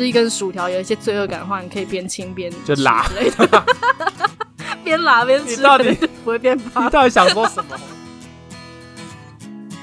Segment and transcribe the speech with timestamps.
[0.00, 3.64] 吃一根薯条有一些罪恶感的话，你可以边亲边就拉之类的，
[4.82, 5.92] 边拉边吃，你到底
[6.24, 6.86] 不会变胖？
[6.86, 7.76] 你到底想说什么？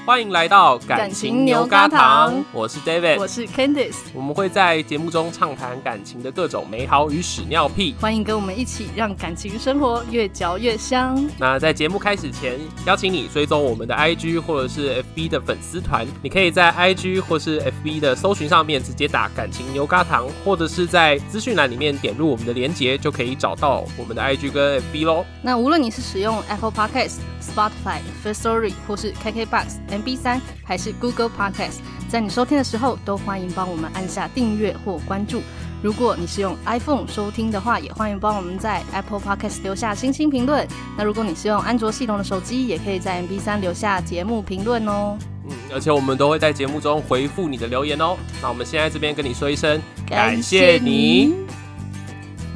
[0.08, 11.28] 欢迎来到感情牛轧糖，我是 David，我是 Candice，我们会在节目中畅谈感情的各种美好与屎尿屁，欢迎跟我们一起让感情生活越嚼越香。
[11.38, 25.26] 那在节目开始前，邀请你追踪我们的 IG 或者是 FB 的粉丝团，你可以在 IG 或是 FB 的搜寻上面直接打感情牛轧糖，或者是在资讯栏里面点入我们的链接，就可以找到我们的 IG 跟 FB 喽。
[25.42, 29.97] 那无论你是使用 Apple Podcast、Spotify、First Story 或是 KKBox。
[30.02, 35.42] B 三还是 Google Podcast，在你收听的时候都欢迎帮我们按下订阅或关注。
[35.80, 40.66] 如果你是用 iPhone 收听的话，也欢迎帮我们在 Apple Podcast 留下星星评论。
[40.96, 45.16] 那如果你是用安卓系统的手机，也可以在 MB 三留下节目评论哦。
[45.48, 48.16] 嗯，而且我们都会在节目中回复你的留言哦。
[48.42, 51.32] 那我们现在这边跟你说一声，感谢你。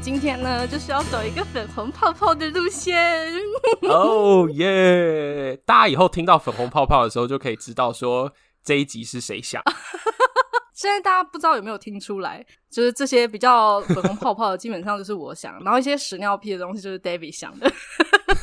[0.03, 3.33] 今天呢，就是要走一个粉红泡泡的路线。
[3.89, 5.57] 哦耶！
[5.65, 8.33] 大家以后听到粉红泡泡的时候，就可以知道说
[8.65, 9.63] 这一集是谁想。
[10.75, 17.73] 现在大家不知道有没有听出来，就是这些比较粉红泡泡的，基本上就是我想，然后一些屎尿屁的东西就是 David 想的。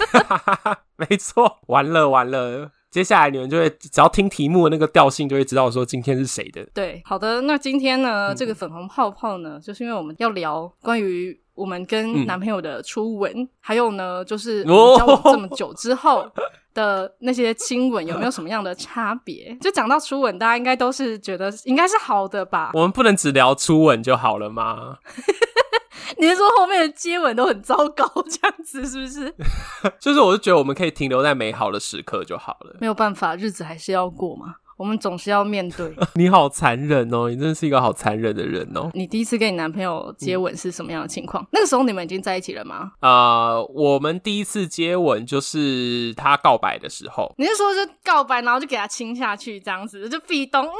[0.95, 6.65] 没错，完了完了，接下来你们就会只要听题目的那个调性，就会知道说今天是谁的。
[6.73, 11.37] 对，好的，那今天呢，这个粉红泡泡呢，就是因为我们要聊关于。
[11.59, 16.25] 我们跟男朋友的初吻，嗯、还有呢，就是交往这么久之后
[16.73, 19.53] 的那些亲吻，有没有什么样的差别？
[19.59, 22.71] 就讲到初吻，大家应该都是觉得应该是好的吧？
[22.75, 24.97] 我们不能只聊初吻就好了吗？
[26.17, 29.35] 你是说后面的接吻都很糟糕，这样子是不是？
[29.99, 32.77] 就是，我就觉得我们可以停留在美好的时刻就好了。
[32.79, 34.55] 没有办法，日子还是要过嘛。
[34.79, 35.93] 我们总是要面对。
[36.15, 37.29] 你好残忍哦！
[37.29, 38.89] 你真的是一个好残忍的人哦。
[38.93, 41.43] 你第一次跟你男朋友接吻是什么样的情况？
[41.43, 42.93] 嗯、那个时候你们已经在一起了吗？
[43.01, 47.35] 啊、呃，我们第一次接吻就是他告白的时候。
[47.37, 50.71] 你是说就告白，然后就给他亲下去这样子，就壁咚，嗯，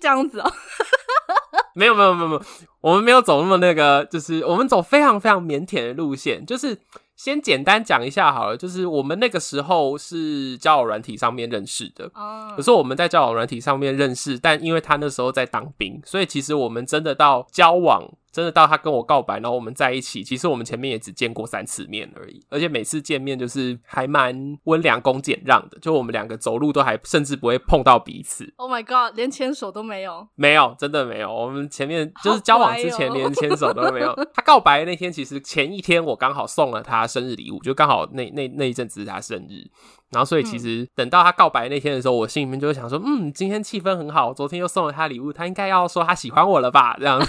[0.00, 0.50] 这样子哦？
[1.74, 2.42] 没有没有没有没有，
[2.84, 6.78] 我们没有走那么那个，就是我们走非常非常腼腆的路线，就是。
[7.16, 12.10] 先简单讲一下好了，就是我们那个时候是交友软体上面认识的，
[12.56, 18.02] 可是我们在交友软体上面认识，但因为他那时候在当兵，所以其实我们真的到交往。
[18.34, 28.52] 真的到他跟我告白，然后我们在一起，其实我们前面也只见过三次面而已，而且每次见面就是还蛮温良恭俭让的，就我们两个走路都还甚至不会碰到彼此。
[28.56, 30.26] Oh my god，连牵手都没有？
[30.34, 31.32] 没有，真的没有。
[31.32, 34.14] 我们前面就是交 往之前连牵手都没有。
[34.34, 39.68] 他告白的那天，其实前一天我刚好送了他生日礼物，就刚好那那那一阵子是他生日。
[40.10, 46.96] 然后，所以其实等到他告白那天的时候，我心里面就会想说，嗯，今天气氛很好，昨天又送了他礼物，他应该要说他喜欢我了吧？
[47.00, 47.20] 这样。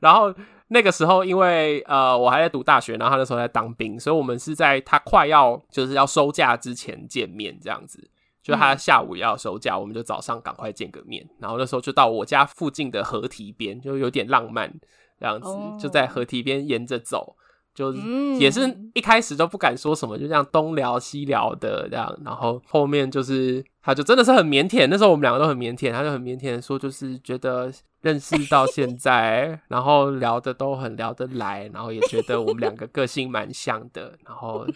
[0.00, 0.32] 然后
[0.68, 8.08] 那个时候，因为呃，我还在读大学，然后他那时候在当兵，所以我们是在他快要就是要收假之前见面，这样子。
[8.46, 11.28] 就他下午要收假，我们就早上赶快见个面。
[11.40, 14.72] 然后那时候就到我家附近的河堤边，就有点浪漫，
[15.18, 15.48] 这样子，
[15.82, 17.34] 就在河堤边沿着走。
[17.74, 17.92] 就
[18.38, 27.70] 也是一开始都不敢说什么，就这样东聊西聊的这样，然后后面就是他就真的是很腼腆，那时候我们两个都很腼腆，他就很腼腆的说，就是觉得
[28.00, 34.66] 认识到现在，然后聊的都很聊得来，然后也觉得我们两个个性蛮像的，然后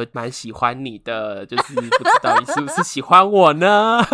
[0.00, 4.04] 又蛮喜欢你的，就是不知道你是不是喜欢我呢？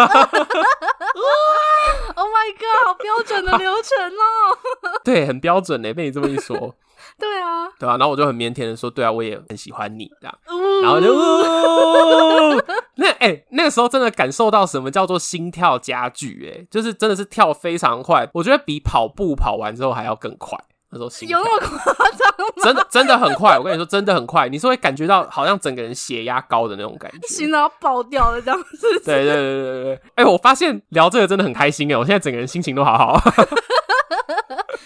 [2.15, 4.59] Oh my god，好标准的流程哦，
[5.03, 6.57] 对，很标准嘞，被你这么一说。
[7.19, 12.65] 对啊，对啊，然后我就很腼腆的说，对啊，我也很喜欢你这样，嗯、然后就，哦、
[12.97, 20.59] 那哎、欸，那个时候真的感受到什么叫做心跳加剧，哎，就是真的是跳非常快，我觉得比跑步跑完之后还要更快。
[20.93, 22.63] 那时候心有那么夸张吗？
[22.63, 29.01] 真的真的很快，我跟你说，真的很快，你是会感觉到好像整个人血压高的那种感觉，心都要爆掉了这样子。
[29.03, 33.19] 对对对对对，哎、欸，我发现聊这个真的很开心哎，我现在整个人心情都好好。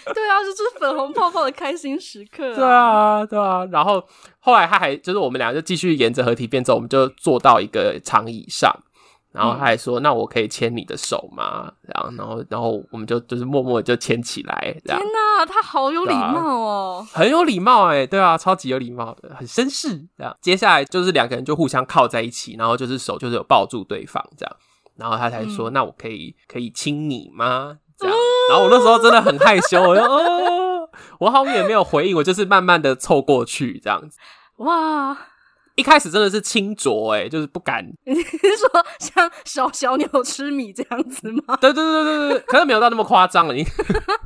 [0.07, 2.55] 对啊，就是粉红泡泡的开心时刻啊。
[2.55, 3.65] 对啊，对啊。
[3.69, 4.01] 然后
[4.39, 8.73] 后来他还就是我们俩就继续沿着河堤边走，我们就坐到一个长椅上，
[9.37, 14.75] 然后他还说：“嗯、那我可以牵你的手吗？”然后，然后，然后我们就就是默默就牵起来。
[14.83, 19.89] 天哪，他好有礼貌哦，很有礼貌哎，对啊，超级有礼貌的，很绅士。
[20.17, 24.55] 这样，接下来就是两个人就互相靠在一起，然后就是手就是有抱住对方这样，
[24.95, 28.15] 然后他才说：“嗯、那我可以可以亲你吗？”这样，
[28.49, 30.89] 然后我那时候真的很害羞，我就哦，
[31.19, 34.17] 我好像也没有回应，我就是慢慢的凑过去这样子。
[34.57, 35.17] 哇，
[35.77, 37.87] 一开始真的是清浊，哎，就是不敢。
[38.03, 41.55] 你是说像小小鸟吃米这样子吗？
[41.61, 43.53] 对对对对对对，可能没有到那么夸张了。
[43.53, 43.63] 你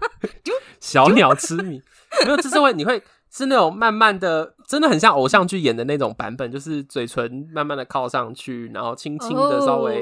[0.80, 1.82] 小鸟吃米，
[2.24, 10.02] 没有，就是会你会是那种慢慢的，真的很像偶像剧演的那种版本，就是嘴唇慢慢的靠上去，然后轻轻的稍微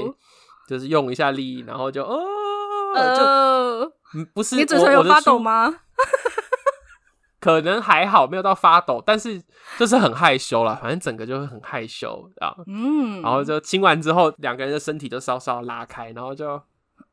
[0.67, 2.15] 就是用一下力，然后就哦，
[3.17, 5.79] 就不是你嘴唇有发抖吗？
[7.39, 9.41] 可能还好，没有到发抖，但是
[9.77, 12.55] 就是很害羞啦，反正整个就会很害羞啊。
[12.67, 16.47] 嗯，然后就亲完之后，两个人的身体就稍稍拉开，然后就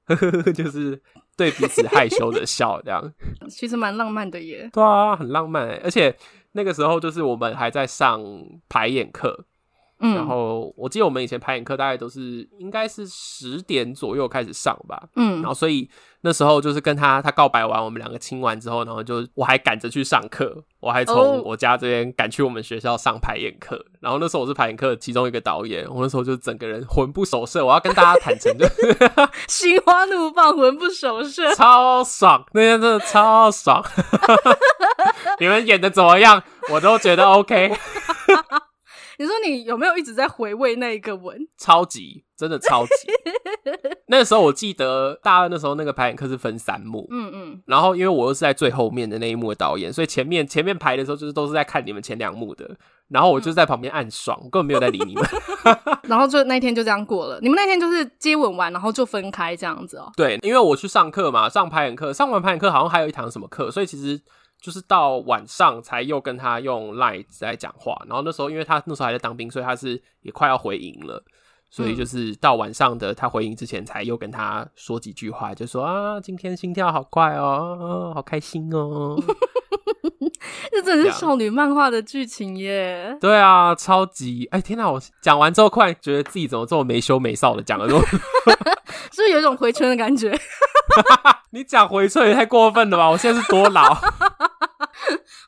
[0.06, 1.00] 呵呵呵， 就是
[1.37, 3.12] 对彼此害羞的笑，这样。
[3.49, 4.69] 其实蛮浪漫的耶。
[4.73, 6.17] 对啊，很浪漫欸，而且
[6.52, 8.20] 那个时候就是我们还在上
[8.69, 9.44] 排演课。
[10.01, 15.89] 嗯，然后我记得我们以前排演课大概都是应该是十点左右开始上吧，嗯，然后所以
[16.21, 28.97] 那时候就是跟他他告白完，我们两个亲完之后，然后就我还赶着去上课，我还从我家这边赶去我们学校上排演课，然后那时候我是排演课其中一个导演，我那时候就整个人魂不守舍，我要跟大家坦诚，就是
[29.49, 33.83] 心花怒放，魂不守舍， 超爽，那天真的超爽，
[35.41, 36.43] 你们演的怎么样？
[36.71, 37.73] 我都觉得 OK。
[39.19, 41.37] 你说你有没有一直在回味那一个吻？
[41.59, 42.93] 超级，真的超级。
[44.09, 52.77] 那个时候我记得大二那时候那个排演课是分三幕，嗯嗯，然后因为我又是在最后面的那一幕的导演，所以前面前面排的时候就是都是在看你们前两幕的，
[53.09, 55.25] 然后我就在旁边暗爽，我根本没有在理你们。
[56.05, 57.41] 然后就那天就这样过了。
[57.41, 60.12] 你们那天就是接吻完，然后就分开这样子哦？
[60.17, 64.21] 对，因为我去上课嘛，上排演课，上完排演课好像还有一堂什么课，所以其实。
[64.67, 71.23] 就是到晚上才又跟他用 Line 在讲话，然后那时候因为他那时候还在当兵，所以他是也快要回营了，
[71.71, 79.17] 所以就是到晚上的他回营之前才又跟他说几句话，就说啊，今天心跳好快哦，好开心哦，
[80.73, 83.17] 这真的是少女漫画的剧情耶！
[83.21, 84.91] 对啊，超级哎天哪！
[84.91, 88.01] 我讲完之后，突然觉得自己怎么这么没羞没臊的讲了这么，
[89.15, 90.37] 是不是有一种回春的感觉？
[91.51, 93.09] 你讲回春也太过分了吧！
[93.09, 93.97] 我现在是多老？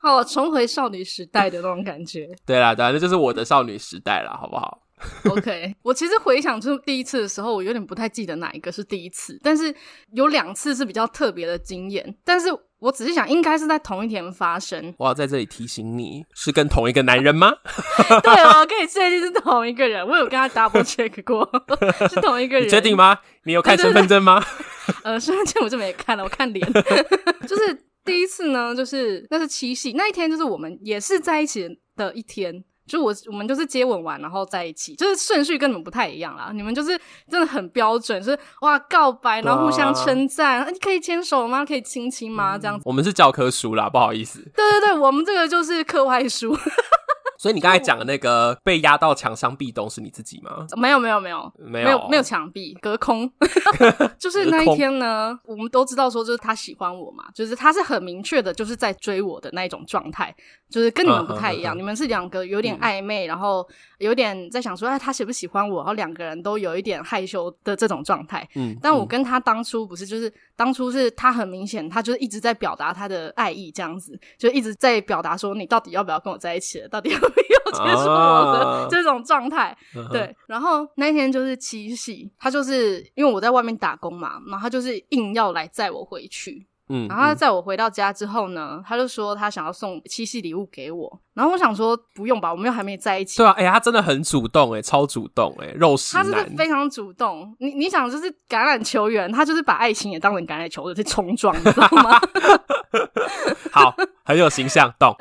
[0.00, 2.29] 好， 重回少女时代的那种感觉。
[2.47, 4.83] 对啦，对啦，这就是我的少女时代了，好不好？
[5.31, 9.73] OK，我其实回想出第一次的时候，我有点不太记得哪一个是第一次，但是
[10.12, 12.17] 有两次是比较特别的经验。
[12.25, 12.49] 但是
[12.81, 14.93] 我只是想，应该是在同一天发生。
[14.99, 17.53] 我要在这里提醒你，是跟同一个男人吗？
[18.25, 20.05] 对哦，我可以确定是同一个人。
[20.05, 21.49] 我有跟他 double check 过，
[22.09, 22.67] 是同一个人。
[22.67, 23.21] 你确定吗？
[23.45, 24.45] 你有看身份证吗？
[25.05, 26.73] 呃，身份证我就没看了，我看脸，
[27.47, 27.85] 就是。
[28.08, 36.50] 第一次呢，就是那是七夕那一天，就是我们也是在一起的一天，就我我们就是接吻完然后在一起，就是顺序跟你们不太一样啦。
[36.52, 36.99] 你们就是
[37.31, 41.64] 真的很标准，就是哇告白，然后互相称赞，啊啊，你可以牵手吗？
[41.64, 42.58] 可以亲亲吗？
[42.58, 42.82] 这样子。
[42.87, 44.40] 我们是教科书啦，不好意思。
[44.56, 46.56] 对对对，我们这个就是课外书。
[47.38, 50.67] 所以你刚才讲的那个被压到墙上壁咚是你自己吗？
[50.76, 53.31] 没有没有没有没有没有墙壁隔空，
[54.19, 60.35] 就是那一天呢，我们都知道说就是他喜欢我嘛，就是他是很明确的，就是在追我的那一种状态，
[60.69, 63.64] 就是跟你们不太一样，你们是两个有点暧昧，然后
[63.99, 68.44] 有点在想说哎他喜不喜欢我，然后两个人都有一点害羞的这种状态。
[68.56, 77.27] 嗯，但我跟他当初不是，就是当初是他很明显，他就是一直在表达他的爱意，这样子就一直在表达说你到底要不要跟我在一起了，到底要。
[77.36, 80.34] 没有结束我的这种状态，啊、对。
[80.46, 86.66] 然后那天就是七夕，他就是因为我在外面打工嘛，然后他就是硬要来载我回去。
[86.90, 91.20] 嗯，然后他载我回到家之后呢，他就说他想要送七夕礼物给我。
[91.35, 93.37] 然后我想说不用吧，我们又还没在一起。
[93.37, 97.54] 对啊，哎、欸，他真的很主动，哎，超主动，哎，肉食他真的非常主动。
[97.61, 102.18] 你你想，就是橄榄球员，他就是把爱情也当成橄榄球的去冲撞，你知道吗？
[103.70, 103.94] 好，
[104.25, 105.14] 很有形象，懂。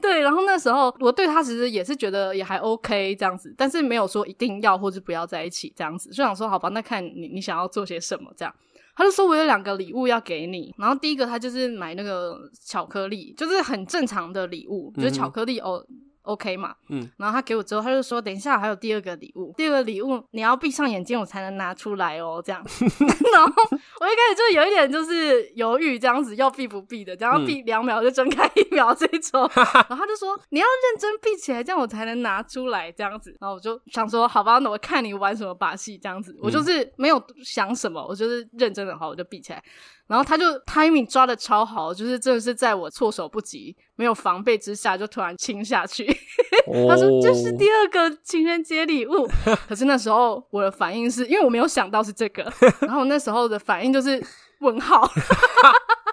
[0.00, 8.54] 对，然后那时候我对他其实也是觉得也还 OK 这样子，但是没有说一定要或者不要在一起这样子，就想说好吧，那看你你想要做些什么这样。
[8.96, 15.82] 他就说我有两个礼物要给你，然后第一个他就是买那个巧克力，就是很正常的礼物，就是巧克力哦。
[16.22, 22.62] OK 嘛，嗯，然后他给我之后，他就说等一下还有第二个礼物，第二个礼物你要闭上眼睛我才能拿出来哦，这样。
[23.32, 23.52] 然后
[24.00, 29.50] 我一开始就有一点就是犹豫，这样子要闭不闭的，然后闭两秒就睁开一秒这种。
[29.56, 33.34] 然后他就说你要认真闭起来，这样我才能拿出来，这样子。
[33.40, 36.36] 然后我就想说好吧，那我看你玩什么把戏，这样子。
[36.42, 39.62] 我就是没有想什么，我就是认真的，话，我就闭起来。
[40.06, 46.09] 然后他就 timing 抓的超好，就是真的是在我措手不及、没有防备之下，就突然亲下去。
[46.88, 49.28] 他说这是第二个情人节礼物，
[49.68, 52.42] 可是那时候我的反应是因为我没有想到是这个，
[52.82, 54.22] 然后我那时候的反应就是
[54.60, 55.08] 问号，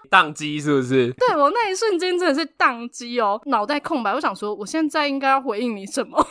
[0.10, 1.12] 宕机是不是？
[1.14, 4.14] 对，我那一瞬间真的是宕机哦，脑袋空白。
[4.14, 6.26] 我想说，我现在应该要回应你什么？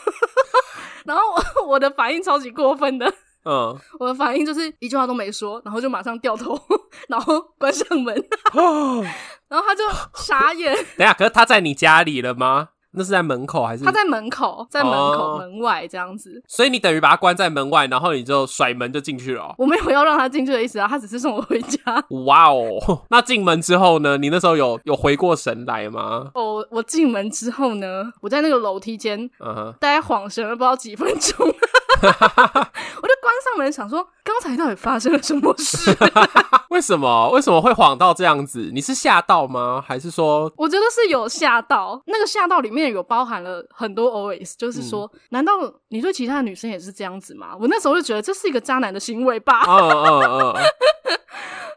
[1.05, 1.23] 然后
[1.63, 3.13] 我，我的反应超级过分的。
[3.45, 6.59] 嗯，我的反应就是一句话都没说，然后就马上掉头，
[7.07, 8.13] 然后关上门，
[9.47, 9.83] 然后他就
[10.15, 10.75] 傻眼。
[10.97, 12.69] 等下，可是他在你家里了吗？
[12.97, 13.85] 那是在门口还是？
[13.85, 16.41] 他在门口，在门口、哦、门外这样子。
[16.47, 19.53] 所以你等于把他关在门外，然后你就甩门就进去了。
[19.57, 21.79] 我没有要让他进去的意思啊，他只是送我回家。
[22.25, 24.17] 哇哦， 那进门之后呢？
[24.17, 26.31] 你那时候有有回过神来吗？
[26.33, 31.47] 哦，我进门之后呢，我在那个楼梯间，嗯哼，大概晃神了不知道几分钟。
[33.01, 35.95] 我就关上门，想说刚才到底发生了什么事？
[36.69, 37.29] 为什么？
[37.31, 38.69] 为什么会晃到这样子？
[38.73, 39.83] 你是吓到吗？
[39.85, 40.51] 还是说？
[40.57, 42.01] 我觉得是有吓到。
[42.05, 45.53] 那个吓到里面有包含了很多 OS，就是说，嗯、难道
[45.89, 47.55] 你对其他的女生也是这样子吗？
[47.59, 49.63] 我那时候就觉得这是一个渣男的行为吧。
[49.67, 50.53] 嗯嗯嗯。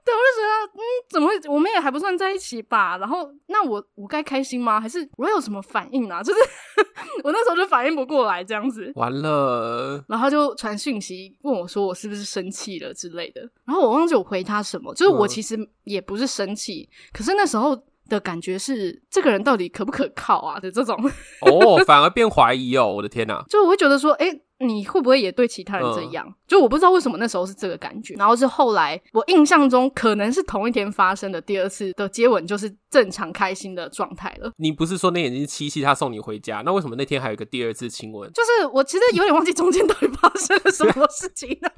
[0.04, 1.34] 对，我就觉得，嗯，怎么会？
[1.48, 2.96] 我们也还不算在一起吧？
[2.98, 4.80] 然后，那我我该开心吗？
[4.80, 6.22] 还是我有什么反应啊？
[6.22, 6.40] 就是
[7.24, 8.90] 我那时候就反应不过来，这样子。
[8.94, 10.02] 完了。
[10.08, 17.76] 然后他就传讯息问我说：“我是不是生气了之类的？”然后我忘记我回他什么，就是我其实也不是生气，嗯、可是那时候
[18.08, 20.96] 的感觉是这个人到底可不可靠啊的这种。
[21.42, 22.86] 哦，反而变怀疑哦！
[22.86, 24.42] 我的天哪，就我会觉得说，哎、欸。
[24.60, 26.24] 你会不会也对其他人这样？
[26.28, 34.52] 嗯、就我不知道为什么那时候是这个感觉，然后是后来我印象中可能是同一天发生的第二次的接吻，就是正常开心的状态了。
[34.58, 38.30] 你不是说那已经是七夕他送你回家，那为什么那天还有一个第二次亲吻？
[38.32, 41.72] 就是我其实有点忘记中间到底发生了什么事情了。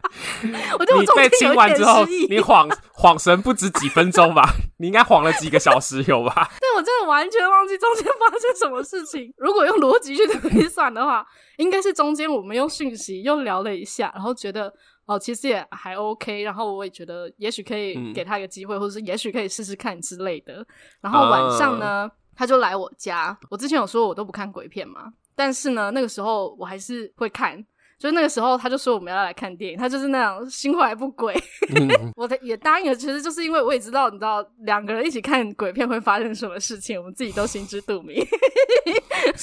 [0.78, 1.30] 我觉得我中间有点失忆。
[1.30, 4.42] 你被亲完之后，你晃晃神不止几分钟吧？
[4.78, 6.50] 你应该晃了几个小时有吧？
[6.58, 9.32] 对，我真的完全忘记中间发生什么事情。
[9.36, 11.24] 如果用逻辑去推算的话。
[11.56, 14.72] 应该是中间我们用讯息又聊了一下，然后觉得
[15.06, 20.66] 哦，其实也还 OK，然后我也觉得也许可以给他一个机会，嗯、或者是也许可以试试看之类的。
[21.00, 23.36] 然后晚上呢，呃、他就来我家。
[23.50, 27.64] 我之前有说我都不看鬼片嘛，但是呢，那个时候我还是会看。
[27.98, 31.32] 就那个时候，他就说我们要来看电影，他就是那样心怀不轨。
[31.76, 38.20] 嗯、 我也答应了，其实就是因为我也知道，你知道两个人一起看鬼片会发生什么事情，我们自己都心知肚明。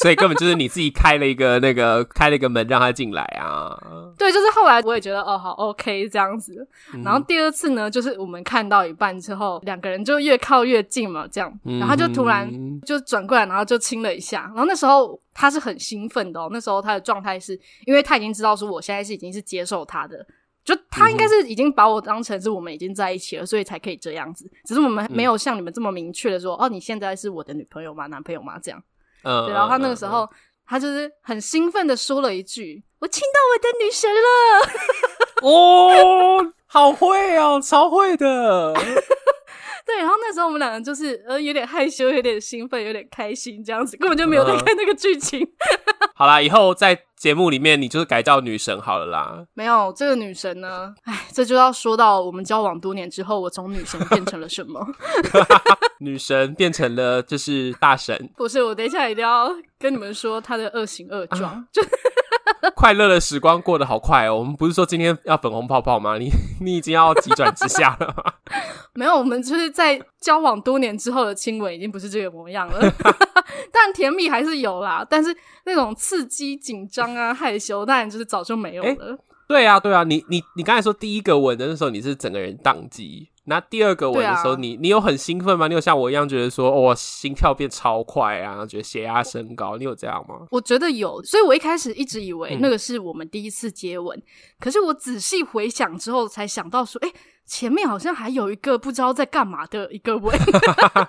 [0.01, 3.77] 所以根本就是你自己开了一个那个开了一个门让他进来啊。
[4.17, 6.67] 对，就是后来我也觉得哦好 OK 这样子。
[7.03, 12.49] 然后第二次呢，就是我们看到一半之后，两个人就越靠越近嘛，这样，然后他就突然
[12.81, 14.41] 就转过来，然后就亲了一下。
[14.53, 15.19] 然后那时候。
[15.31, 20.25] 他是很兴奋的哦，那时候他的状态是因为他已经知道说我现在是已经是接受他的，
[20.65, 24.51] 就他应该是已经把我当成是我们已经在一起了，所以才可以这样子。
[24.65, 28.07] 只是我们没有像你们这么明确的说，嗯、哦，你现在是我的女朋友吗？
[28.07, 28.59] 男朋友吗？
[28.61, 28.83] 这样。
[29.23, 29.45] 嗯。
[29.45, 30.29] 对，然后他那个时候，嗯、
[30.65, 34.27] 他就是很兴奋的说了一句：“我亲到我的女神了。”
[35.47, 38.73] 哦，好会哦，超会的。
[39.89, 45.41] 对，然后那时候我们两个就是呃有点害羞，有点兴奋，有点开心，这样子根本就没有在看那个剧情。
[45.41, 49.43] 嗯、 好啦，以后在节目里面你就是改叫女神好了啦。
[49.55, 54.79] 没有这个女神呢，哎，这就要说到我们交往多年之后，我从女神变成了什么？
[55.99, 58.29] 女神变成了就是大神。
[58.37, 61.51] 不是，我等一下一定要跟你们说她的恶行恶状。
[61.51, 61.81] 啊、就
[62.75, 64.37] 快乐的时光过得好快哦。
[64.37, 66.17] 我们不是说今天要粉红泡泡吗？
[66.17, 66.29] 你
[66.61, 68.33] 你已经要急转直下了吗？
[68.93, 72.79] 没有，我们就是在交往多年之后的亲吻已经不是这个模样了，
[73.71, 75.05] 但甜蜜还是有啦。
[75.09, 75.35] 但是
[75.65, 78.89] 那种刺激、紧张啊、害羞，当然就是早就没有了。
[78.89, 83.29] 欸、对啊，对啊，你你你刚才说第一个吻的那时候，你是整个人宕机。
[83.49, 85.67] 那第二个吻的时候，啊、你你有很兴奋吗？
[85.67, 90.47] 你有像我一样觉得说，哦，心跳变超快啊，觉得血压升高，你有这样吗？
[90.51, 94.23] 我觉得有，所以我一开始一直以为那个是我们第一次接吻，嗯、
[94.59, 97.15] 可是我仔细回想之后，才想到说，哎、欸。
[97.49, 100.37] 前面好像还有一个不知道在干嘛的一个吻，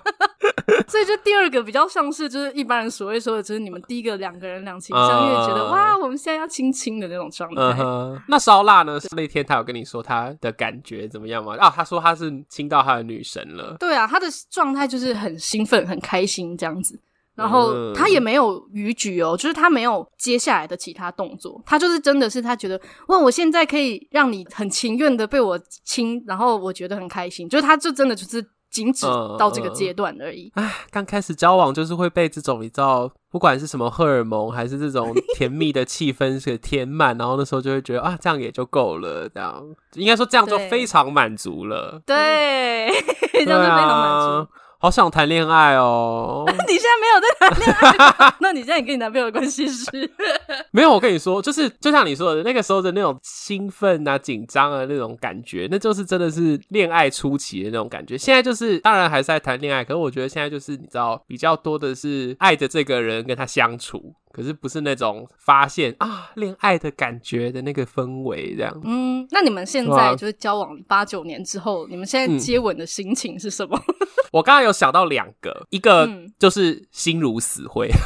[0.89, 7.61] 所以就第二个比较像是就是一般人所谓说的，就是你们第一个两个人两情相悦，觉得、uh, 哇，我们现在要亲亲的那种状态。
[7.61, 8.21] Uh huh.
[8.27, 8.99] 那烧腊呢？
[9.15, 11.55] 那天他有跟你说他的感觉怎么样吗？
[11.59, 13.77] 啊，他说他是亲到他的女神了。
[13.79, 16.99] 对啊，他的状态就是很兴奋、很开心这样子。
[17.35, 29.05] 然后他也没有逾矩哦，就是他没有接下来的其他动作，他就是真的是他觉得哇，我现在可以让你很情愿的被我亲，然后我觉得很开心，就是他就真的就是仅止
[29.39, 30.51] 到这个阶段而已。
[30.55, 39.63] 哎、嗯，刚、嗯、开始交往就是会被这种你知道，不管是什么荷尔蒙还是这种 甜蜜的气氛给填满，然后那时候就会觉得啊，这样也就够了，这样。
[39.95, 42.01] 应该说这样就非常满足了。
[42.05, 42.93] 对，嗯、
[43.33, 44.51] 对 这样就非常满足。
[44.81, 46.43] 好想谈恋爱哦！
[46.67, 47.71] 你现在没有在谈恋
[48.17, 49.85] 爱， 那你现在跟你男朋友的关系是？
[50.73, 58.17] 没有，我跟你说，就是就像你说的那个时候的那种兴奋啊、紧张啊那种感觉，那就是真的是恋爱初期的那种感觉。
[58.17, 64.15] 现在就是当然还是在谈恋爱，可是我觉得现在就是你知道比较多的是爱着这个人跟他相处。
[64.31, 68.81] 可是不是那种发现啊恋爱的感觉的那个氛围这样。
[68.83, 73.77] 嗯，那你们现在就是交往八九年之后，你们现在接吻的心情是什么？
[73.87, 76.09] 嗯、 我刚刚有想到两个，一个
[76.39, 77.89] 就是心如死灰。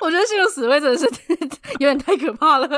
[0.00, 1.10] 我觉得心如死灰真的是
[1.80, 2.68] 有点太可怕了。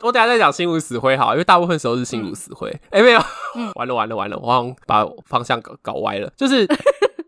[0.00, 2.68] 我等下再讲心如死灰好，因为大部分时候是心如死灰。
[2.90, 3.20] 哎、嗯欸，没有，
[3.54, 6.66] 嗯、完了完了完了，我好像把方向搞搞歪了，就是。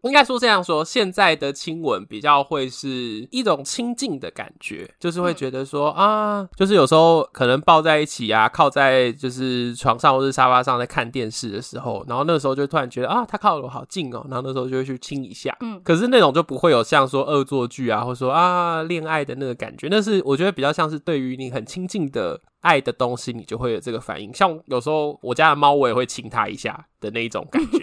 [0.09, 15.57] 应该说这样说，现在的亲吻比较会是一种亲近的感觉，就是会觉得说、嗯、啊，就是有时候可能抱在一起啊，靠在就是床上或是沙发上在看电视的时候，然后那个时候就突然觉得啊，他靠得我好近哦，然后那时候就会去亲一下。
[15.61, 22.41] 嗯，可是那种就不会有像说恶作剧啊，或者说啊恋爱的那个感觉，那是我觉得比较像是对于你很亲近的。
[22.65, 24.35] 爱的东西，你就会有这个反应。
[24.35, 27.79] 像有时候我家的猫，我也会亲它一下的那一种感觉。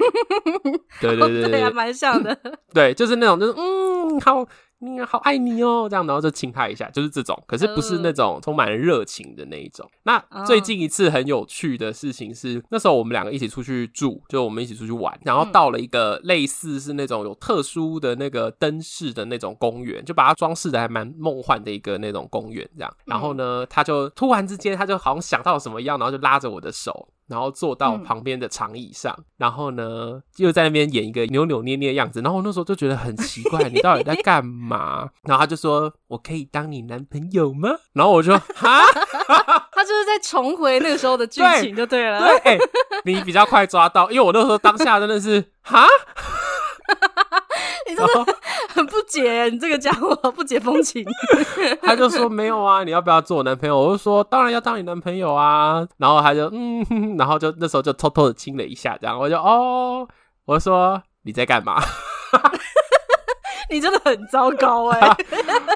[1.00, 2.38] 对对对对，对，还蛮像的。
[2.73, 4.45] 对，就是那种，就是嗯，好。
[4.83, 9.88] 你好爱你哦，这样，然后就亲他一下，就是这种，可是不是那种充满了热情的那一种。
[10.03, 22.91] 那最近一次很有趣的事情是，那时候我们两个一起出去住，就我们一起出去玩，然后到了一个类似是那种有特殊的那个灯饰的那种公园，就把它装饰的还蛮梦幻的一个那种公园这样。
[23.05, 27.07] 然后呢，他就突然之间，他就好像想到了什么一样，然后就拉着我的手。
[27.31, 32.19] 然后坐到旁边的长椅上，嗯、然后呢，又在那边演一个扭扭捏捏的样子。
[32.19, 35.09] 然后我那时候就觉得很奇怪，你到底在干嘛？
[35.23, 38.81] 然后他就说：“我可以当你男朋友吗？”然后我就哈，
[39.71, 42.19] 他就是在重回那个时候的剧情就对了。
[42.19, 42.59] 对，欸、
[43.05, 45.88] 你比较快抓到，因为我那时候当下真的是哈。
[47.88, 48.25] 你真的
[48.73, 51.05] 很不解，你这个家伙不解风情。
[51.81, 53.77] 他就说没有啊，你要不要做我男朋友？
[53.77, 55.85] 我就说当然要当你男朋友啊。
[55.97, 56.85] 然后他就嗯，
[57.17, 60.07] 然后就那时候就偷偷的亲了一下，这样我就哦，
[60.45, 61.81] 我就说你在干嘛？
[63.69, 65.17] 你真的很糟糕哎、欸！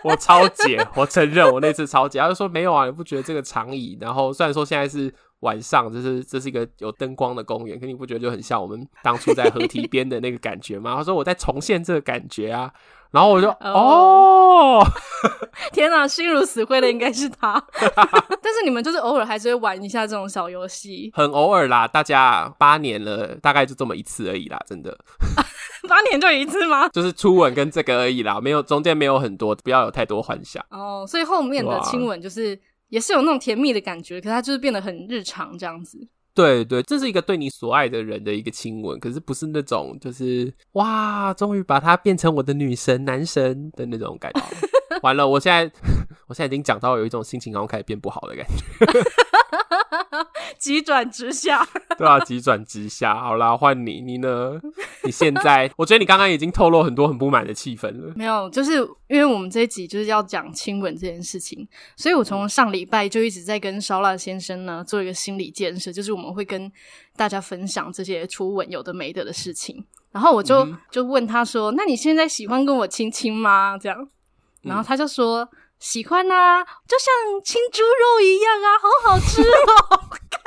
[0.04, 2.20] 我超解，我承认我那次超解。
[2.20, 3.98] 他就说没有啊，你不觉得这个长椅？
[4.02, 5.14] 然后虽然说现在是。
[5.46, 10.96] 晚上，这是这是一个有灯光的公园，可你不觉得就很像我们当初在河堤边的那个感觉吗？
[10.98, 12.72] 他说我在重现这个感觉啊，
[13.12, 14.88] 然后我就哦，哦
[15.72, 17.64] 天哪，心如死灰的应该是他。
[17.78, 21.88] 但是你们就是偶尔还是会玩一下这种小游戏，很偶尔啦。
[21.88, 24.98] 大家八年了，大概就这么一次而已啦，真的。
[25.88, 26.90] 八年就一次吗？
[26.90, 30.64] 就是初吻跟这个而已啦，没有中间没有很多，不要有太多幻想。
[30.72, 32.60] 哦，所以后面的亲吻就是。
[32.90, 36.08] 也是有那种甜蜜的感觉，可是它就是变得很日常这样子。
[36.34, 44.42] 对对，这是一个对你所爱的人的一个亲吻，可是不是那种就是哇，终于把她变成我的女神男神的那种感觉。
[45.02, 45.72] 完了，我现在
[46.28, 48.56] 我现在已经讲到有一种心情然后开始变不好的感觉。
[50.60, 51.66] 急转直下，
[51.98, 53.20] 对啊，急转直下。
[53.20, 54.60] 好啦，换你，你呢？
[55.04, 58.14] 你现在，我觉得你刚刚已经透露很多很不满的气氛了。
[58.18, 58.78] 没有，就是
[59.08, 66.72] 因为我们这一集就是要讲亲吻这件事情，所以我从上礼拜就一直在跟烧腊先生呢做一个心理建设，就是我们会跟
[67.16, 69.86] 大家分享这些初吻有的没的的事情。
[70.12, 74.08] 然后我就、嗯、就问他说：“那你现在喜欢跟我亲亲吗？”这样，
[74.62, 75.44] 然后他就说。
[75.44, 75.50] 嗯
[75.86, 80.02] 喜欢啊，就像青猪肉一样啊，好好吃哦！
[80.32, 80.42] 看，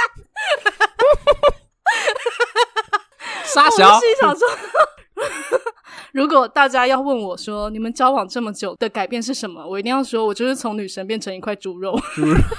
[3.46, 4.48] 傻小， 我是想说，
[6.12, 9.66] 如果大家要问我说，你们交往这么久的改变是什么？
[9.66, 11.98] 我一定要说，我就是从女神变成一块猪肉。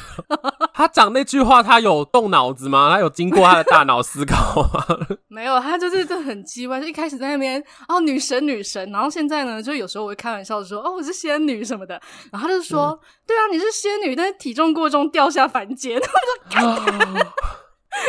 [0.74, 2.90] 他讲那句话，他有动脑子吗？
[2.94, 4.86] 他有经过他的大脑思考吗？
[5.28, 12.00] 没有，他就是就很机歪，就一开始在那边哦，女神女神，然后现在呢，就有时候我会开玩笑说哦，我是仙女什么的，
[12.32, 16.00] 然后他就说、嗯、对啊，你是仙女，但是体重过重掉下凡间。
[16.00, 17.26] 我就说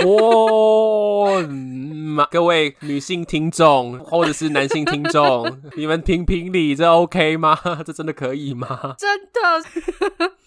[0.07, 7.59] 哇、嗯，各位女性听众或者是男性听众，你们评评理，这 OK 吗？
[7.85, 8.95] 这真的可以吗？
[8.99, 9.31] 真的。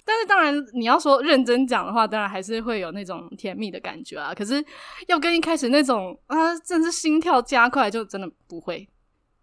[0.05, 4.33] 但是当然，你要说认真讲的话，当然还是会有那种甜蜜的感觉啊。
[4.33, 4.63] 可是
[5.07, 8.87] 要跟一开始那种啊，真是心跳加快，就真的不会，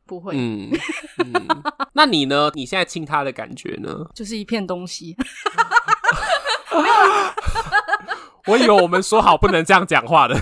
[0.06, 0.34] 不会。
[0.36, 0.70] 嗯，
[1.18, 1.32] 嗯
[1.94, 2.50] 那你呢？
[2.54, 4.06] 你现在亲他的感觉呢？
[4.14, 5.16] 就是一片东西。
[8.46, 10.34] 我以为我们说好不能这样讲话的，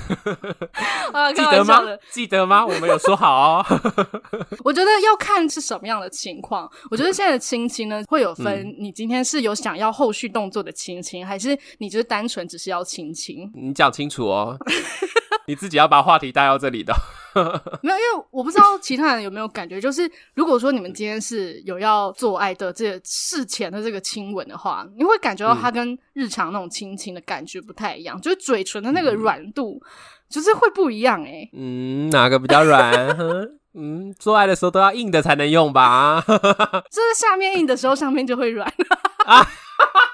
[1.13, 1.83] 啊，记得吗？
[2.11, 2.65] 记得吗？
[2.65, 3.67] 我们有说好哦。
[4.65, 6.71] 我觉得要看是什么样的情况。
[6.91, 13.51] 我觉得现在的亲亲呢，会有分，你今天是有想要后续动作的亲亲，还是你就是单纯只是要亲亲？
[13.55, 14.57] 你讲清楚哦。
[15.49, 16.95] 你自己要把话题带到这里的。
[17.83, 29.81] 没有，因为我不知道其他人有没有感觉，就是如果说你们今天是有要做爱的这事前的这个亲吻的话，你会感觉到它跟日常那种亲亲的感觉不太一样，就是嘴唇的那个软度，
[30.29, 32.95] 就是会不一样哎、欸、嗯，哪个比较软？
[33.75, 36.21] 嗯，做爱的时候都要硬的才能用吧？
[36.27, 38.67] 就是下面硬的时候，上面就会软
[39.27, 39.47] 啊。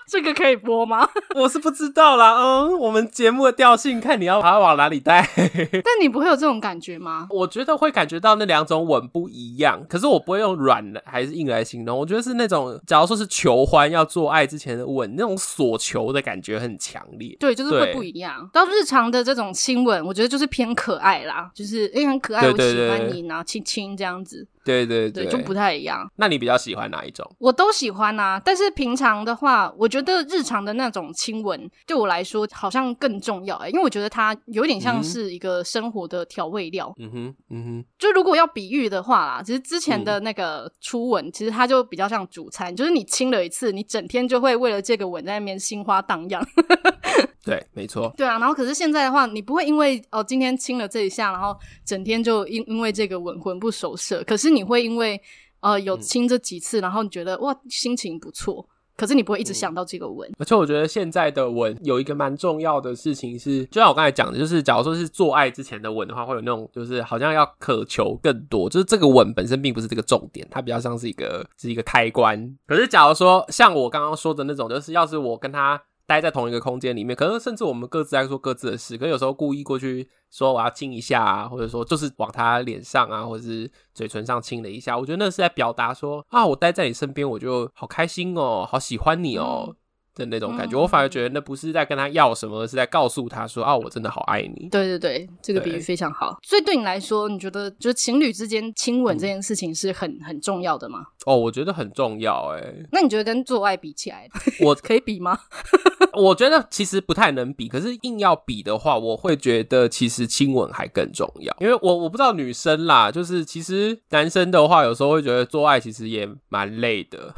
[0.09, 1.09] 这个可以播吗？
[1.35, 2.35] 我是不知道啦。
[2.37, 5.29] 嗯，我们节目的调性，看你要把它往哪里带。
[5.37, 7.27] 但你不会有这种感觉吗？
[7.31, 11.99] 我觉得会感觉到那两种吻不一样，可是我不会用软的还是硬来形容。
[11.99, 17.37] 我觉得是那种，假如说是求欢要做爱之前的吻，那种索求的感觉很强烈。
[17.41, 18.49] 对，就是会不一样。
[18.53, 24.47] 到日常的这种亲吻，我觉得就是偏可爱啦，就是哎很可爱，我喜欢你，然后亲亲这样子。
[24.65, 26.11] 对对对，对，就不太一样。
[26.17, 27.31] 那你比较喜欢哪一种？
[27.39, 36.93] 我都喜欢啊，但是平常的话，我觉得日常的那种亲吻对我来说好像更重要哎，因为我觉得它有点像是一个生活的调味料。
[36.99, 37.85] 嗯哼，嗯哼。
[37.99, 46.43] 就如果要比喻的话啦，其实之前的那个初吻，嗯、其实它就比较像主餐，就是你亲了一次，你整天就会为了这个吻在那边心花荡漾。
[47.45, 48.11] 对，没错。
[48.17, 51.55] 对啊，然后可是现在的话，你不会因为哦今天亲了这一下，然后
[51.85, 54.55] 整天就因因为这个吻魂不守舍，可是。
[54.55, 55.21] 你会因为
[55.59, 58.65] 呃有亲这几次，然后你觉得哇心情不错，
[58.97, 60.31] 可是你不会一直想到这个吻。
[60.39, 72.57] 而且我觉得现在的吻有一个蛮重要的事情是，就像我刚才讲的，就是假如说是做爱之前的吻的话，会有那种就是好像要渴求更多，就是这个吻本身并不是这个重点，它比较像是一个是一个开关。
[72.67, 80.09] 可是假如说像我刚刚说的那种，就是要是我跟他待在同一个空间里面，可能甚至我们各自在做各自的事，可有时候故意过去。
[80.31, 89.77] 说我要亲一下啊，或者说就是往他脸上啊，或者是嘴唇上亲了一下，我觉得那是在表达说啊，我待在你身边，我就好开心哦，好喜欢你哦。
[90.17, 96.39] 嗯的那种感觉，嗯、我反而觉得那不是在跟他要什么，而是在告诉他说：“啊，我真的好爱你。”对对对，这个比喻非常好。
[96.43, 101.05] 所以对你来说，你觉得就是情侣之间亲吻这件事情是很、嗯、很重要的吗？
[101.27, 102.55] 哦，我觉得很重要。
[102.55, 104.29] 哎， 那你觉得跟做爱比起来，
[104.63, 105.39] 我可以比吗？
[106.15, 107.69] 我觉得其实不太能比。
[107.69, 111.55] 可是硬要比的话，我会觉得其实亲吻还更重要。
[111.59, 117.35] 因为我我不知道女生啦，就是其实男生的话，有时候会觉得做爱其实也蛮累的。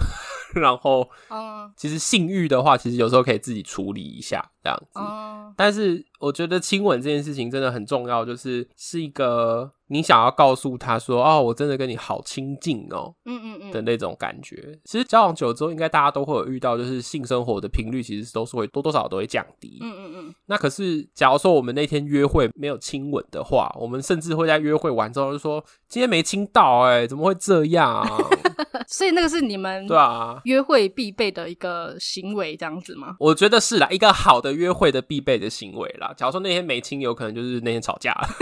[0.60, 4.98] 然后，嗯，其实性欲的话，其实有时候可以自己处理一下这样子。
[5.00, 14.78] 嗯，但是我觉得亲吻这件事情真的很重要，就是是一个你想要告诉他说，哦，我真的跟你好亲近哦，嗯嗯嗯的那种感觉。
[14.84, 19.78] 其实交往久了之后，应该大家都会有遇到，就是性生活的频率其实都是会多多少少都会降低。
[19.82, 20.34] 嗯嗯嗯。
[20.46, 28.08] 那可是，假如说我们那天约会没有亲吻的话，我们甚至会在约会完之后就说，今天没亲到，哎，怎么会这样啊？
[28.88, 33.16] 所以那个是你们对啊约会必备的一个行为，这样子吗？
[33.18, 36.05] 我觉得是啦，一个好的约会的必备的行为啦。
[36.14, 38.28] 假如说那天没亲，有可能就是那天吵架了。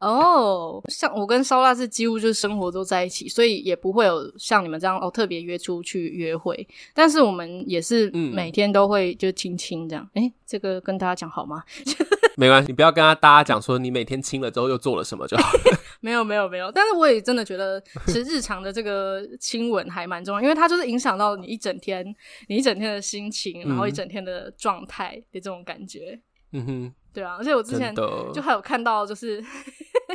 [0.00, 6.66] 哦，oh, 像我跟烧腊是几乎就是生活都在一起，所以也不会有像你们这样哦特别约出去约会。
[6.92, 10.08] 但是我们也是每天都会就亲亲这样。
[10.14, 11.62] 哎、这个跟大家讲好吗？
[12.36, 15.78] 没关系，你不要跟他大家讲说你每天亲了之后又做了什么就好了。
[16.00, 22.04] 没有没有没有，但是我也真的觉得，其实日常的这个亲吻还蛮重要，因为它就是影响到你一整天，
[22.48, 26.18] 你一整天的心情，然后一整天的状态的这种感觉。
[26.18, 26.22] 嗯
[26.66, 26.94] 哼。
[27.14, 29.46] 对啊，而且我之前就还有看到，就是的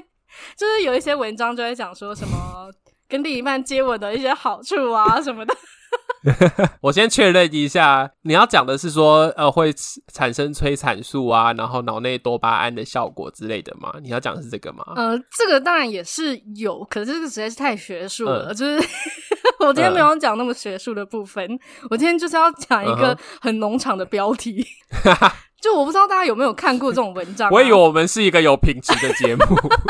[0.57, 2.71] 就是有一些文章就在讲说什么
[3.07, 5.55] 跟另一半接吻的一些好处啊 什么的。
[6.81, 9.71] 我先确认一下，你要讲的是说呃会
[10.11, 13.93] 产生催产素啊，然后脑内多巴胺的效果之类的吗？
[14.01, 14.83] 你要讲的是这个吗？
[14.95, 18.89] 呃，这个当然也是有，可是这个实在是太学术了，嗯、就是
[19.59, 21.59] 我今天没有讲那么学术的部分，嗯、
[21.91, 24.65] 我今天就是要讲一个很农场的标题。
[25.67, 29.43] 就我不知道大家有没有看过这种文章，啊， 我以为我们是一个有品质的节目。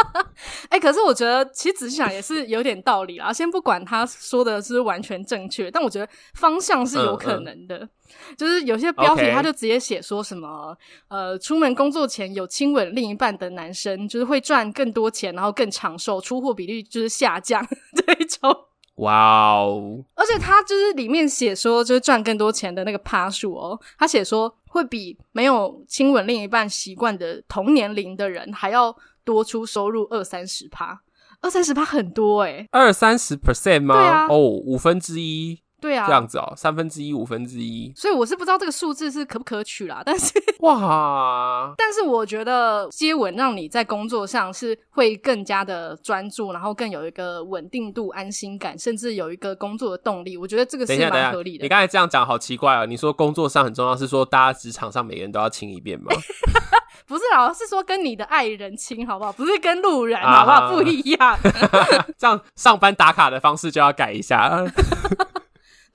[0.70, 3.32] 哎、欸，可是我觉得其实仔细想也是有点道理啦。
[3.32, 7.78] 先不管他说的是完全正确，但我觉得方向是有可能的。
[7.78, 10.76] 嗯嗯，就是有些标题他就直接写说什么
[11.10, 18.56] 呃，出门工作前有亲吻另一半的男生，就是会赚更多钱，然后更长寿，出货比率就是下降 这一种。
[18.98, 20.04] 哇哦！
[20.16, 31.02] 而且他就是里面写说，就是赚更多钱的那个趴数哦，他写说会比没有亲吻另一半习惯的同年龄的人还要多出收入二三十趴，
[31.42, 33.96] 二三十趴很多诶，二三十 percent 吗？
[33.96, 35.60] 对啊，哦，五分之一。
[35.80, 40.02] 对啊，这样子哦，三分之一、五分之一，所以我是不知道这个数字是可不可取啦。
[40.06, 50.36] 但是哇，但是我觉得接吻让你在工作上是会更加的专注，然后更有一个稳定度、安心感，甚至有一个工作的动力。
[50.36, 51.64] 我觉得这个是蛮合理的。
[51.64, 56.12] 你刚才这样讲好奇怪哦，你说工作上很重要，是说大家职场上每个人都要亲一遍吗？
[57.06, 59.32] 不是啊，是说跟你的爱人亲好不好？
[59.32, 60.58] 不是跟路人好不好？
[60.66, 61.38] 啊、不一样。
[62.18, 64.66] 这样上班打卡的方式就要改一下。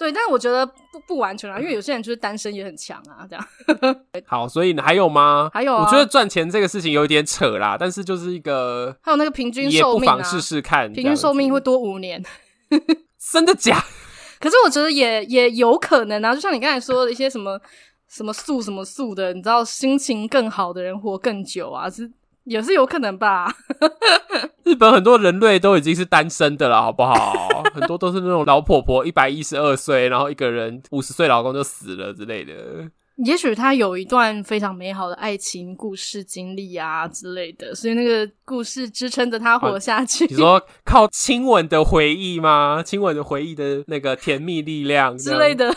[0.03, 3.49] 对，但是我觉得不不完全啊，因为有些人就是单身也很强啊，这样。
[4.27, 5.49] 好，所以还有吗？
[5.55, 12.21] 还有啊，我觉得赚钱这个事情有一点扯啦，但是就是一个，还有那个平均寿命啊，也不妨试试看，平均寿命会多五年，
[13.31, 13.81] 真的假？
[14.41, 17.61] 可是我觉得也也有可能啊，就像你刚才说的一些什么
[18.09, 22.11] 什么素什么素的，你知道心情更好的人活更久啊，是。
[22.45, 23.53] 也是有可能吧。
[24.65, 27.63] 日本很多人类都已经是单身的了，好不好？
[27.75, 32.53] 很多都是那种老婆婆一百一十二岁，然后一个人五十岁老公就死了之类的。
[33.25, 40.27] 也许她有一段非常美好的爱情故事经历啊之类的，所以那个故事支撑着她活下去。
[40.27, 42.83] 你说靠亲吻的回忆吗？
[42.83, 45.73] 亲吻的回忆的那个甜蜜力量之类的。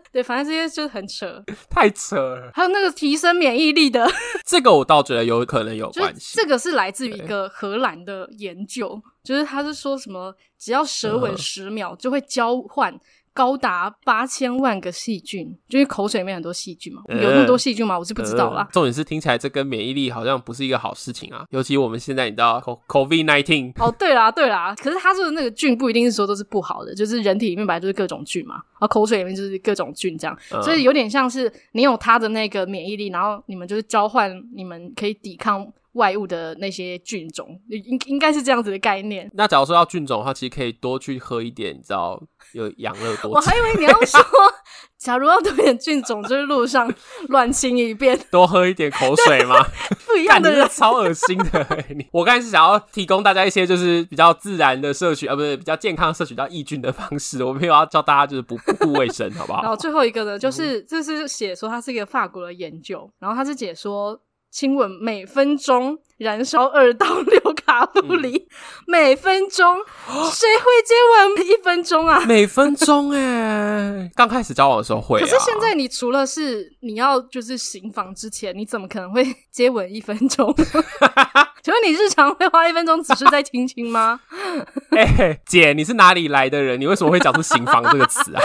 [0.12, 2.50] 对，反正这些就是很扯， 太扯了。
[2.54, 4.06] 还有那个提升免疫力的，
[4.46, 6.36] 这个我倒觉得有可能有关系。
[6.36, 12.94] 这个是来自于一个荷兰的研究，就是他是说什么，只要舌吻十秒就会交换。
[13.34, 17.98] 高达八千万个细菌，就因为口水里面很多细菌嘛，有那么多细菌吗？
[17.98, 18.62] 我是不知道啦。
[18.62, 23.72] 呃、重点是听起来这跟免疫力好像不是一个好事情啊，尤其我们现在你知道，COVID nineteen。
[23.82, 35.66] 哦，对啦，对啦，可是他说的那个菌不一定是说都是不好的，就是人体里面本来就是各种菌嘛，然后口水里面就是各种菌这样，嗯、所以有点像是你有他的那个免疫力，然后你们就是交换，你们可以抵抗。
[35.94, 39.28] 外物的那些菌种，应应该是这样子的概念。
[39.34, 42.20] 那假如说要菌种的话，其实可以多去喝一点，你知道，
[42.52, 43.30] 有养乐多。
[43.32, 44.20] 我还以为你要说，
[44.98, 46.92] 假如要多点菌种，就是路上
[47.28, 49.56] 乱亲一遍，多喝一点口水吗？
[50.06, 51.66] 不一样的人，超恶心的。
[52.12, 57.44] 我刚才是想要提供大家一些就是比较自然的摄取，啊，不是比较健康摄取到益菌的方式。
[57.44, 59.62] 我没有要教大家就是不不顾卫生，好不好？
[59.62, 64.20] 然后最后一个呢，就是这是写说它是一个法国的研究，然后它是解说。
[64.54, 68.48] 亲吻每分钟燃烧二到六卡路里，嗯、
[68.86, 69.78] 每分钟
[70.30, 72.20] 谁会接吻一分钟啊？
[72.24, 80.54] 每分钟哎， 刚开始交往的时候会、啊，可是现在你除了是你要就是行房之前，你怎么可能会接吻一分钟？
[81.64, 84.20] 请问你日常会花一分钟只是在亲亲吗？
[84.90, 86.80] 哎、 欸，姐，你是哪里来的人？
[86.80, 88.40] 你为什么会讲出行房这个词啊？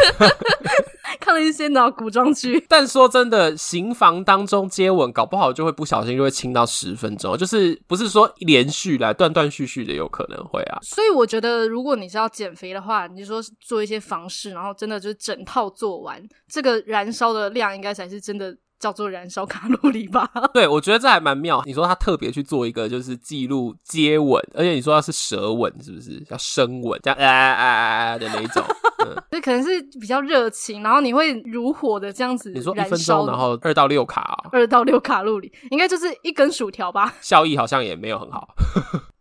[1.19, 10.79] 看了一些脑古装剧， 但说真的，行房当中接吻，搞不好就会不小心就会亲到十分钟，就是不是说连续来断断续续的，有可能会啊。
[10.81, 18.55] 所以我觉得，如果你是要减肥的话，你说做一些房事，然后真的就是整套做完，这个燃烧的量应该才是真的。
[18.79, 20.29] 叫做燃烧卡路里吧。
[20.53, 21.61] 对，我觉得这还蛮妙。
[21.65, 26.19] 你说他特别去做一个，就是记录接吻，而且你说他是舌吻，是不是？
[26.21, 28.63] 叫深吻，这样啊啊啊啊的那一种。
[29.31, 32.51] 这、嗯、 可能是比较热情，然后你会如火的这样子。
[32.51, 37.13] 你说一分钟，然后二到六卡、喔，二到六卡路里，应该就是一根薯条吧？
[37.21, 38.55] 效益好像也没有很好。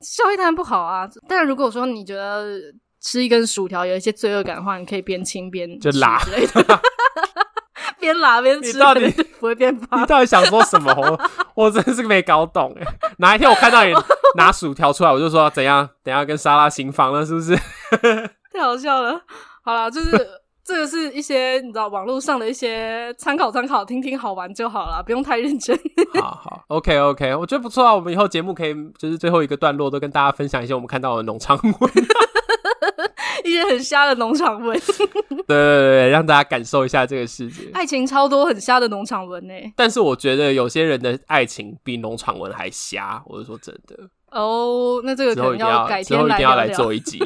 [0.01, 1.09] 效益当然不好啊。
[1.29, 2.61] 但如果说你觉得
[3.01, 6.81] 吃一根薯条有一些罪恶感的话，你可以边亲边就拉之类的。
[8.01, 10.01] 边拉边吃，你到底不会变胖？
[10.01, 10.93] 你到底想说什么？
[10.97, 12.87] 我我真是没搞懂哎！
[13.19, 13.93] 哪一天我看到你
[14.37, 15.89] 拿薯条出来，我就说怎样？
[16.03, 17.57] 等下跟沙拉行房了，是不是？
[18.53, 19.21] 太好笑了！
[19.63, 20.11] 好了，就是
[20.65, 25.79] 这个是一些你知道网络上的一些参考参考，听听好玩就好了，不用太认真。
[26.21, 27.95] 好好，OK OK，我觉得不错啊。
[27.95, 31.73] 我们以后节目可以就是最后一个段落都跟大家分享一些我们看到的农场文。
[33.45, 34.79] 一些很瞎的农场文，
[35.29, 37.71] 对对对，让大家感受一下这个世界。
[37.73, 43.97] 爱情超多很瞎的农场文呢，但是我觉得有些人的爱情比农场文还瞎，我是说真的。
[44.31, 47.19] 哦，oh, 那这个可能要改天之后一定要来做一集，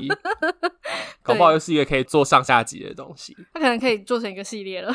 [1.22, 3.36] 搞不好又是一个可以做上下集的东西。
[3.52, 4.94] 它可能可以做成一个系列了，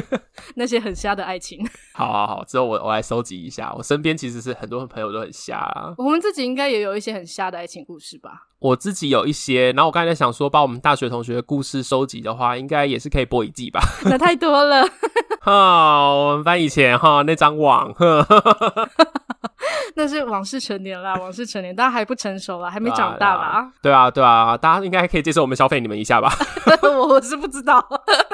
[0.56, 1.66] 那些很瞎的爱情。
[1.94, 3.72] 好好好，之后我我来收集一下。
[3.76, 5.94] 我身边其实是很多朋友都很瞎啊。
[5.96, 8.48] 我们自己应该也有一些很瞎的爱情故事吧？
[8.58, 13.80] 我自己有一些，然后我刚才想说，把我们大学同学的故事收集的话，应该也是可以播一季吧？
[14.04, 14.86] 那太多了。
[15.40, 17.94] 哈，我们班以前哈那张网。
[19.98, 23.66] 那是往事成年啦，往事成年，大家还不成熟啦，还没长大啦。
[23.80, 26.30] 对啊，对啊，大家应该还可以接受我们消费你们一下吧？
[26.82, 27.82] 我 我是不知道，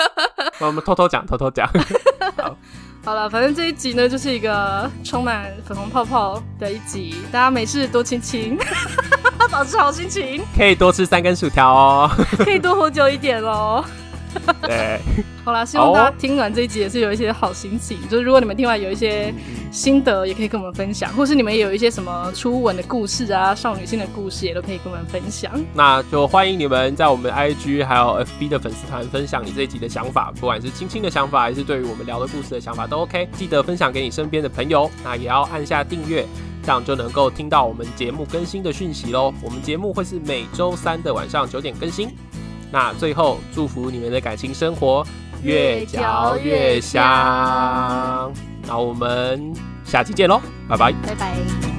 [0.58, 1.68] 我们偷偷讲，偷偷讲。
[2.36, 2.56] 好，
[3.04, 8.58] 好了，反正这一集呢，就是一个充满粉红泡泡的一集，大家没事多亲亲，
[9.48, 13.84] 保持好心情，可以多吃三根薯条哦，可以多活久一点哦。
[14.62, 15.00] 对，
[15.44, 17.98] 好啦，希望大家听完这一集也是有一些好心情。
[17.98, 19.32] 哦、就是如果你们听完有一些
[19.70, 25.52] 心得，也可以跟我们分享，或是你们也有一些什么初吻的故事啊、少女心的故事，也都可以跟我们分享。
[25.74, 33.28] 那就欢迎你们在我们 IG 还有 FB 的粉丝团分享你这一集的想法，不管是青青的想法，还是对于我们聊的故事的想法，都 OK。
[33.36, 36.26] 记得分享给你身边的朋友，那也要按下订阅，
[36.62, 39.32] 这样就能够听到我们节目更新的讯息喽。
[39.42, 42.08] 我们节目会是每周三的晚上九点更新。
[42.72, 45.06] 那最后祝福你们的感情生活
[45.42, 48.32] 越嚼越香。
[48.66, 49.52] 那我们
[49.84, 51.71] 下期见喽，拜拜，拜拜。